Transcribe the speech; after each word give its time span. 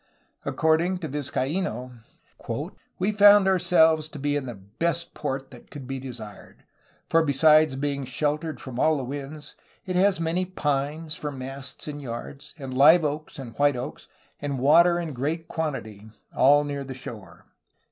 According 0.45 0.97
to 1.01 1.07
Vizcaino: 1.07 1.99
"We 2.97 3.11
found 3.11 3.47
ourselves 3.47 4.09
to 4.09 4.17
be 4.17 4.35
in 4.35 4.47
the 4.47 4.55
best 4.55 5.13
port 5.13 5.51
that 5.51 5.69
could 5.69 5.85
be 5.85 5.99
desired, 5.99 6.65
for 7.07 7.23
besides 7.23 7.75
being 7.75 8.05
sheltered 8.05 8.59
from 8.59 8.79
all 8.79 8.97
the 8.97 9.03
winds, 9.03 9.55
it 9.85 9.95
has 9.95 10.19
many 10.19 10.43
pines 10.43 11.13
for 11.13 11.31
masts 11.31 11.87
and 11.87 12.01
yards, 12.01 12.55
and 12.57 12.75
live 12.75 13.03
oaks 13.05 13.37
and 13.37 13.53
white 13.59 13.75
oaks, 13.75 14.07
and 14.39 14.57
water 14.57 14.97
in 14.99 15.13
great 15.13 15.47
quantity, 15.47 16.09
all 16.35 16.63
near 16.63 16.83
the 16.83 16.95
shore." 16.95 17.45